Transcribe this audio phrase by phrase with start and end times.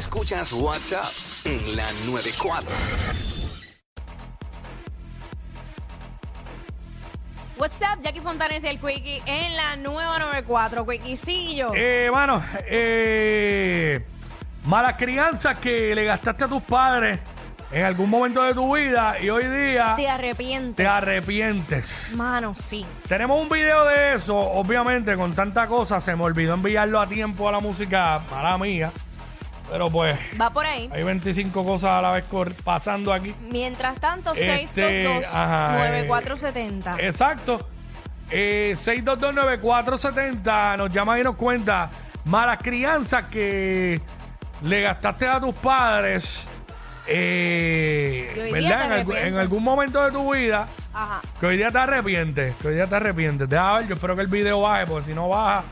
[0.00, 1.04] Escuchas WhatsApp
[1.44, 2.70] en la 94.
[7.58, 11.72] What's up, Jackie Fontanes y el Quickie en la nueva 94, Quickiecillo.
[11.74, 14.02] Eh, mano, eh,
[14.64, 17.18] malas crianzas que le gastaste a tus padres
[17.70, 20.76] en algún momento de tu vida y hoy día te arrepientes.
[20.76, 22.12] te arrepientes.
[22.16, 22.86] Mano, sí.
[23.06, 27.50] Tenemos un video de eso, obviamente con tanta cosa se me olvidó enviarlo a tiempo
[27.50, 28.90] a la música, mala mía.
[29.70, 30.90] Pero pues Va por ahí.
[30.92, 32.24] hay 25 cosas a la vez
[32.64, 33.34] pasando aquí.
[33.50, 36.96] Mientras tanto, Este, ajá, eh, 622-9470.
[36.98, 37.68] Exacto.
[38.30, 41.88] Eh, 6229470 nos llama y nos cuenta
[42.24, 44.00] malas crianzas que
[44.62, 46.46] le gastaste a tus padres.
[47.12, 48.84] eh, ¿Verdad?
[48.86, 49.26] En, algún- arrepientes.
[49.26, 50.68] en algún momento de tu vida.
[50.94, 51.20] Ajá.
[51.40, 52.54] Que hoy día te arrepientes.
[52.56, 53.48] Que hoy día te arrepientes.
[53.48, 55.64] Deja ver, yo espero que el video baje, porque si no baja,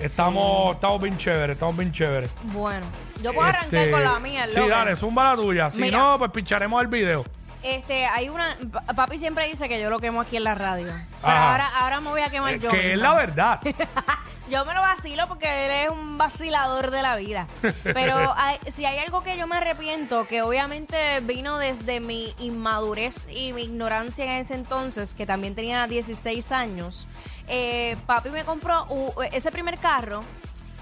[0.00, 2.30] estamos, estamos bien chéveres, estamos bien chéveres.
[2.44, 2.84] Bueno,
[3.22, 5.70] yo puedo arrancar Este, con la mía, Sí, dale, zumba la tuya.
[5.70, 5.98] Si Mira.
[5.98, 7.24] no, pues picharemos el video.
[7.62, 8.56] Este, hay una.
[8.70, 10.92] pa- Papi siempre dice que yo lo quemo aquí en la radio.
[11.22, 11.50] Pero Ajá.
[11.52, 12.70] ahora, ahora me voy a quemar Eh, yo.
[12.70, 13.08] que es misma.
[13.10, 13.60] la verdad.
[14.50, 17.46] Yo me lo vacilo porque él es un vacilador de la vida.
[17.82, 23.26] Pero hay- si hay algo que yo me arrepiento, que obviamente vino desde mi inmadurez
[23.30, 27.08] y mi ignorancia en ese entonces, que también tenía 16 años,
[27.48, 30.22] eh, papi me compró u- ese primer carro.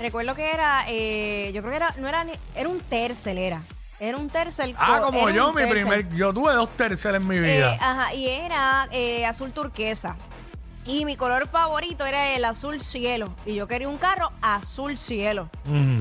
[0.01, 3.63] Recuerdo que era, eh, yo creo que era, no era, ni- era un tercel, era.
[4.01, 4.75] Era un tercel.
[4.77, 5.71] Ah, co- como yo, mi Tercel.
[5.87, 6.09] primer.
[6.17, 7.75] Yo tuve dos terceros en mi vida.
[7.75, 10.17] Eh, ajá, y era eh, azul turquesa.
[10.85, 13.33] Y mi color favorito era el azul cielo.
[13.47, 15.49] Y yo quería un carro azul cielo.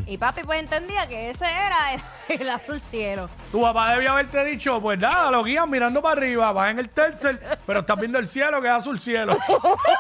[0.07, 2.01] Y papi pues entendía que ese era el,
[2.41, 3.29] el azul cielo.
[3.51, 6.89] Tu papá debía haberte dicho, pues nada, lo guían mirando para arriba, vas en el
[6.89, 9.37] tercer, pero estás viendo el cielo que es azul cielo.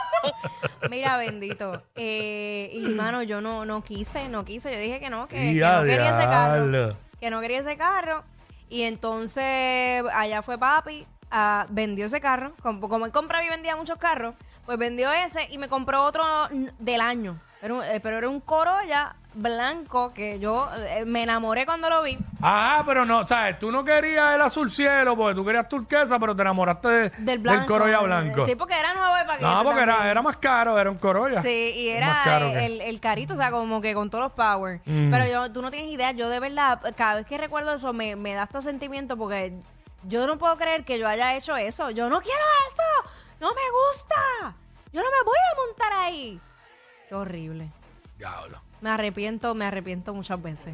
[0.89, 1.83] Mira, bendito.
[1.95, 4.73] Eh, y mano, yo no, no quise, no quise.
[4.73, 6.97] Yo dije que no, que, no quería ese carro.
[7.19, 8.23] Que no quería ese carro.
[8.67, 12.53] Y entonces allá fue papi, ah, vendió ese carro.
[12.63, 14.33] Como, como él compraba y vendía muchos carros,
[14.77, 16.23] pues vendió ese y me compró otro
[16.79, 17.39] del año.
[17.61, 22.01] Era un- eh, pero era un Corolla blanco que yo eh, me enamoré cuando lo
[22.01, 22.17] vi.
[22.41, 23.59] Ah, pero no, ¿sabes?
[23.59, 27.39] Tú no querías el azul cielo porque tú querías turquesa, pero te enamoraste de- Del
[27.39, 27.67] blanco.
[27.67, 28.45] Corolla blanco.
[28.45, 29.45] Sí, porque era nuevo de paquete.
[29.45, 30.11] no, porque era, también.
[30.11, 31.41] era más caro, era un Corolla.
[31.41, 34.09] Sí, y era más caro eh, que- el, el carito, o sea, como que con
[34.09, 34.81] todos los power.
[34.85, 35.11] Mm.
[35.11, 38.15] Pero yo, tú no tienes idea, yo de verdad, cada vez que recuerdo eso, me,
[38.15, 39.53] me da este sentimiento porque
[40.03, 41.91] yo no puedo creer que yo haya hecho eso.
[41.91, 43.61] Yo no quiero eso, no me
[43.91, 44.55] gusta.
[44.93, 46.39] Yo no me voy a montar ahí.
[47.07, 47.69] Qué horrible.
[48.17, 48.61] Diablo.
[48.81, 50.73] Me arrepiento, me arrepiento muchas veces.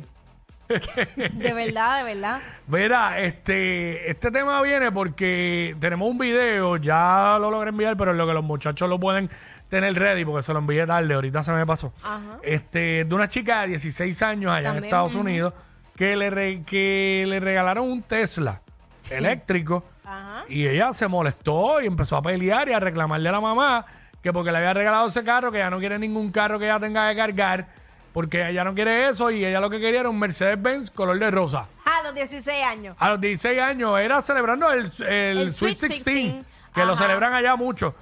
[0.67, 2.41] de verdad, de verdad.
[2.67, 8.17] Mira, este, este tema viene porque tenemos un video, ya lo logré enviar, pero en
[8.17, 9.29] lo que los muchachos lo pueden
[9.69, 11.93] tener ready, porque se lo envié tarde, ahorita se me pasó.
[12.03, 12.39] Ajá.
[12.43, 15.15] Este, de una chica de 16 años allá en Estados.
[15.15, 15.53] Unidos,
[15.95, 18.61] que le, re- que le regalaron un Tesla
[19.09, 19.85] eléctrico.
[20.03, 20.43] Ajá.
[20.49, 23.85] Y ella se molestó y empezó a pelear y a reclamarle a la mamá
[24.21, 26.79] que porque le había regalado ese carro, que ya no quiere ningún carro que ella
[26.79, 27.67] tenga que cargar,
[28.13, 31.31] porque ella no quiere eso y ella lo que quería era un Mercedes-Benz color de
[31.31, 31.67] rosa.
[31.85, 32.95] A los 16 años.
[32.99, 36.95] A los 16 años era celebrando el, el, El Sweet Sweet 16, 16, que lo
[36.95, 37.95] celebran allá mucho.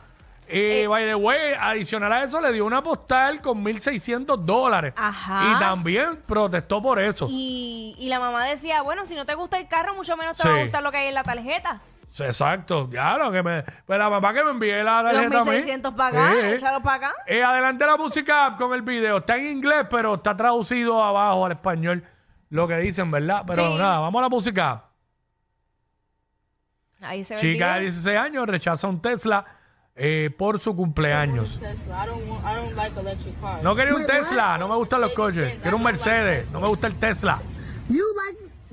[0.48, 4.94] Y, Eh, by the way, adicional a eso, le dio una postal con 1.600 dólares.
[4.96, 5.52] Ajá.
[5.52, 7.28] Y también protestó por eso.
[7.30, 10.48] Y, y la mamá decía, bueno, si no te gusta el carro, mucho menos te
[10.48, 11.82] va a gustar lo que hay en la tarjeta.
[12.20, 13.64] Exacto, ya lo que me.
[13.86, 15.38] Pues la mamá que me envié la Los tarjeta.
[15.38, 15.50] a mí.
[15.52, 16.48] 1600 para acá, Sí.
[16.54, 17.14] échalo para acá.
[17.28, 19.18] Eh, adelante la música con el video.
[19.18, 22.04] Está en inglés, pero está traducido abajo al español
[22.50, 23.44] lo que dicen, ¿verdad?
[23.46, 23.78] Pero Sí.
[23.78, 24.84] nada, vamos a la música.
[27.02, 27.92] Ahí se ve el Chica de video.
[27.92, 29.46] 16 años rechaza un Tesla
[29.98, 31.60] eh, por su cumpleaños.
[33.62, 35.58] No quería un Tesla, no me gustan los coches.
[35.62, 37.40] Quiero un Mercedes, no me gusta el Tesla.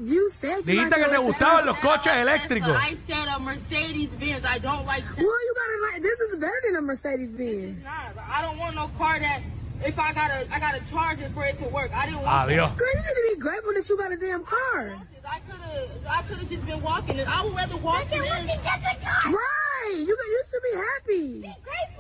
[0.05, 2.75] You said you Dijiste like que te gustaban los coches eléctricos.
[2.77, 4.45] I said a Mercedes Benz.
[4.45, 5.05] I don't like.
[5.17, 6.03] Well, you gotta like.
[6.03, 7.85] This is better than a Mercedes Benz.
[7.87, 9.43] I don't want no car that
[9.85, 11.93] if I gotta I gotta charge it for it to work.
[11.95, 12.51] I didn't want.
[12.51, 12.77] Adiós.
[12.77, 14.87] Girl, you need to be grateful that you got a damn car.
[14.91, 14.99] that.
[15.25, 17.21] I could have I could have just been walking.
[17.21, 19.95] I would rather walk than Right.
[19.99, 21.25] You you should be happy.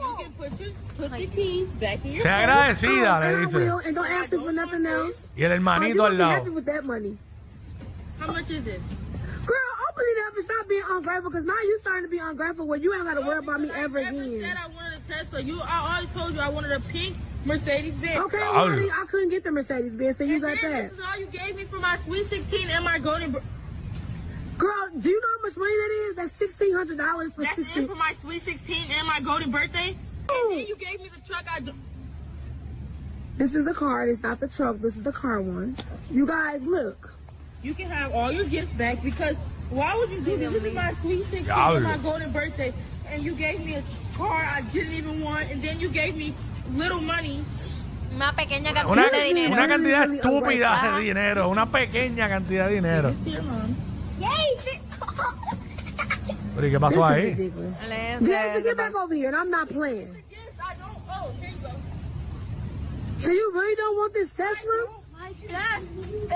[0.00, 2.22] You can put your put your keys back in your.
[2.22, 3.54] Sea agradecida, Oh, le dice.
[3.54, 5.28] will, and don't ask me for nothing else.
[5.36, 6.44] Y el Oh, hermanito al be lado.
[8.26, 8.36] With that money.
[8.36, 8.82] How much is this?
[9.46, 9.56] Girl,
[9.90, 12.78] open it up and stop being ungrateful because now you're starting to be ungrateful where
[12.78, 14.40] you ain't got to worry about me ever I never again.
[14.40, 15.40] said I wanted a Tesla.
[15.40, 18.18] You, I always told you I wanted a pink Mercedes Benz.
[18.26, 18.76] Okay, Diablo.
[18.76, 20.90] well, I couldn't get the Mercedes Benz, so you And got then that.
[20.90, 23.32] This is all you gave me for my Sweet 16 and my Golden.
[23.32, 23.38] Br-
[24.58, 26.16] Girl, do you know how much money that is?
[26.16, 27.88] That's sixteen hundred dollars for That's it sixteen.
[27.88, 29.96] for my Sweet 16 and my Golden birthday.
[30.30, 31.44] And then you gave me the truck.
[31.52, 31.58] I.
[31.60, 31.72] Do-
[33.38, 34.06] This is the car.
[34.06, 34.78] It's not the truck.
[34.78, 35.76] This is the car one.
[36.12, 37.12] You guys, look.
[37.62, 39.36] You can have all your gifts back because
[39.70, 40.52] why would you do this?
[40.52, 41.76] This is my sweet 16 Diablo.
[41.76, 42.72] and my golden birthday,
[43.08, 43.82] and you gave me a
[44.16, 46.34] car I didn't even want, and then you gave me
[46.74, 47.44] little money.
[48.14, 49.52] Una pequeña cantidad Una, de dinero.
[49.54, 50.98] una cantidad Really, really estúpida de ah.
[50.98, 53.14] dinero, una pequeña cantidad de dinero.
[56.54, 57.34] Pero ¿y qué This pasó is ahí?
[57.34, 57.88] ridiculous.
[57.88, 60.14] Le- Deja, se- get back over here, and I'm not playing.
[60.30, 60.98] Yes, I don't.
[61.08, 61.70] Oh, here you go.
[63.18, 65.01] So you really don't want this Tesla?
[65.48, 65.82] Dad,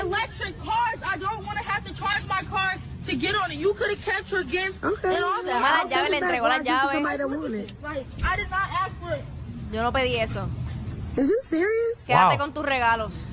[0.00, 0.98] electric cars.
[1.06, 2.74] I don't want to have to charge my car
[3.06, 3.56] to get on it.
[3.56, 5.14] You could have kept your gifts Okay.
[5.16, 5.62] and all that.
[5.62, 7.02] I'll llave, le entregó la llave.
[7.02, 7.82] That.
[7.82, 9.24] Like I did not ask for it.
[9.72, 10.48] Yo no pedí eso.
[11.16, 12.02] Is you serious?
[12.06, 12.38] Quédate Wow.
[12.38, 13.28] con tus regalos.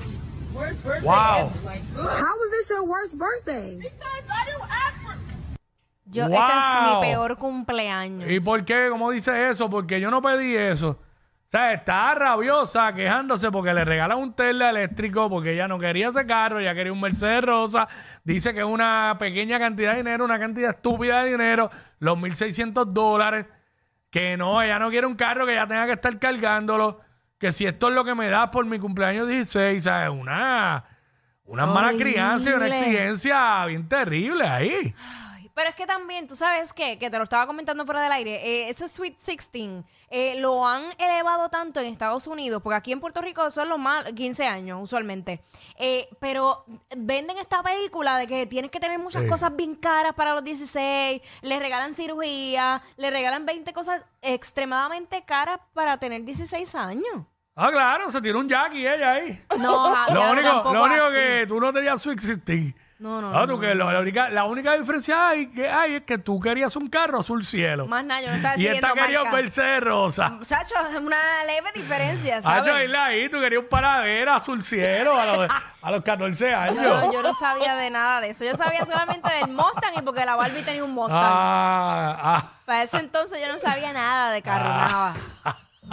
[0.54, 1.52] Worst birthday Wow.
[1.52, 1.66] ever.
[1.66, 3.76] Like, How was this your worst birthday?
[3.78, 5.16] because I didn't ask for.
[6.12, 7.02] Yo, Este es Wow.
[7.02, 8.30] mi peor cumpleaños.
[8.30, 8.88] ¿Y por qué?
[8.90, 9.70] ¿Cómo dice eso?
[9.70, 10.98] Porque yo no pedí eso.
[11.54, 16.08] O sea, está rabiosa quejándose porque le regalan un Tesla eléctrico porque ella no quería
[16.08, 17.88] ese carro, ella quería un Mercedes rosa.
[18.24, 21.70] Dice que es una pequeña cantidad de dinero, una cantidad estúpida de dinero,
[22.00, 23.46] los 1.600 dólares.
[24.10, 27.02] Que no, ella no quiere un carro que ella tenga que estar cargándolo.
[27.38, 30.10] Que si esto es lo que me da por mi cumpleaños 16, ¿sabes?
[30.10, 30.84] Una,
[31.46, 34.96] una mala crianza y una exigencia bien terrible ahí.
[35.56, 38.36] Pero es que también, tú sabes qué, que te lo estaba comentando fuera del aire,
[38.44, 43.00] eh, ese Sweet 16 eh, lo han elevado tanto en Estados Unidos, porque aquí en
[43.00, 45.42] Puerto Rico son los más 15 años usualmente.
[45.78, 46.66] Eh, pero
[46.98, 49.28] venden esta película de que tienes que tener muchas Sí.
[49.30, 55.60] cosas bien caras para los 16, le regalan cirugía, le regalan 20 cosas extremadamente caras
[55.74, 57.26] para tener 16 años.
[57.56, 59.44] Ah, claro, se tiró un Jackie ella ahí.
[59.60, 61.16] No, ja- Lo único, lo único así.
[61.16, 62.74] que tú no tenías Sweet 16.
[63.04, 63.60] No, no, Ah, no, tú no.
[63.60, 66.88] que lo- la, única, la única diferencia hay, que hay es que tú querías un
[66.88, 67.86] carro azul cielo.
[67.86, 69.42] Más nada, yo no estaba y esta quería un marca.
[69.42, 70.30] Mercedes rosa.
[70.30, 72.66] Muchachos, es una leve diferencia, Ah, ¿sabes?
[72.66, 75.50] yo ahí, ahí, tú querías un paradera azul cielo a los,
[75.82, 76.78] a los 14 años.
[76.82, 78.46] Yo, yo no sabía de nada de eso.
[78.46, 81.20] Yo sabía solamente del Mustang y porque la Barbie tenía un Mustang.
[81.22, 82.50] Ah, ah.
[82.66, 85.16] Para ese entonces yo no sabía nada de carro, nada.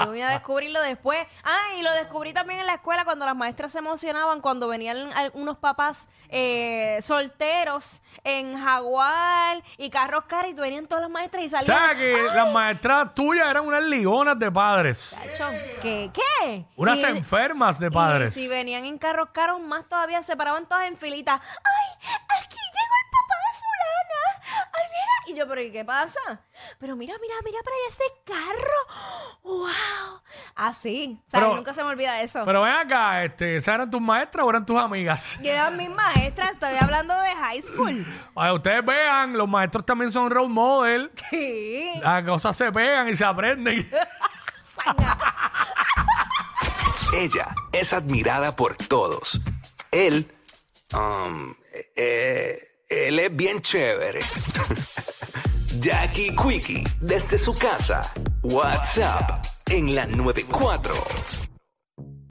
[0.05, 1.27] Yo vine a descubrirlo después.
[1.45, 5.11] Ah, y lo descubrí también en la escuela cuando las maestras se emocionaban cuando venían
[5.35, 11.47] unos papás eh, solteros en Jaguar y carros caros y venían todas las maestras y
[11.47, 11.79] O salían.
[11.79, 15.17] sea que las maestras tuyas eran unas ligonas de padres.
[15.19, 15.49] Chacho,
[15.81, 16.11] ¿Qué?
[16.13, 16.65] ¿Qué?
[16.77, 18.35] Unas Y- enfermas de Y padres.
[18.35, 21.35] si venían en carros caros, más todavía se paraban todas en filita.
[21.35, 22.09] ¡Ay!
[22.41, 24.67] Aquí llegó el papá de fulana.
[24.73, 25.11] ¡Ay, mira!
[25.27, 26.21] Y yo, ¿pero y qué pasa?
[26.79, 28.70] Pero mira, mira, mira para allá ese carro.
[30.61, 31.19] Así.
[31.27, 31.47] ¿Sabes?
[31.47, 32.45] Pero- Nunca se me olvida eso.
[32.45, 35.39] Pero ven acá, este, ¿esas eran tus maestras o eran tus amigas?
[35.43, 38.07] Y eran mis maestras, estoy hablando de high school.
[38.55, 41.11] Ustedes vean, los maestros también son role model.
[41.31, 41.93] Sí.
[42.03, 43.91] Las cosas se pegan y se aprenden.
[47.15, 49.41] Ella es admirada por todos.
[49.91, 50.31] Él,
[50.93, 51.55] um,
[51.97, 52.59] eh,
[52.91, 54.21] él es bien chévere.
[55.81, 58.03] Jackie Quickie, desde su casa.
[58.43, 61.40] WhatsApp en la 94.